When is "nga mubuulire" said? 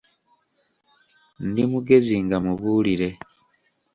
2.25-3.09